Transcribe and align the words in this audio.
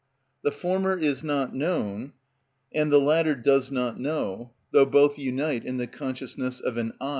The 0.41 0.51
former 0.51 0.97
is 0.97 1.23
not 1.23 1.53
known, 1.53 2.13
and 2.73 2.91
the 2.91 2.99
latter 2.99 3.35
does 3.35 3.69
not 3.69 3.99
know, 3.99 4.51
though 4.71 4.87
both 4.87 5.19
unite 5.19 5.63
in 5.63 5.77
the 5.77 5.85
consciousness 5.85 6.59
of 6.59 6.77
an 6.77 6.93
I. 6.99 7.09